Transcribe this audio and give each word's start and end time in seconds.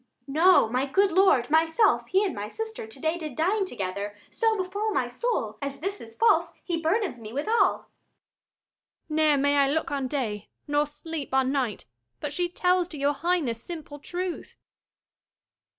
Adr. 0.27 0.33
No, 0.33 0.67
my 0.67 0.87
good 0.87 1.11
lord: 1.11 1.51
myself, 1.51 2.07
he 2.07 2.25
and 2.25 2.33
my 2.33 2.47
sister 2.47 2.87
To 2.87 2.99
day 2.99 3.19
did 3.19 3.35
dine 3.35 3.65
together. 3.65 4.17
So 4.31 4.57
befal 4.57 4.91
my 4.91 5.07
soul 5.07 5.59
As 5.61 5.79
this 5.79 6.01
is 6.01 6.17
false 6.17 6.53
he 6.63 6.81
burdens 6.81 7.19
me 7.19 7.31
withal! 7.31 7.71
Luc. 7.81 7.85
Ne'er 9.09 9.37
may 9.37 9.57
I 9.57 9.69
look 9.69 9.91
on 9.91 10.07
day, 10.07 10.49
nor 10.67 10.87
sleep 10.87 11.35
on 11.35 11.51
night, 11.51 11.81
210 12.19 12.19
But 12.19 12.33
she 12.33 12.49
tells 12.49 12.87
to 12.87 12.97
your 12.97 13.13
Highness 13.13 13.61
simple 13.61 13.99
truth! 13.99 14.55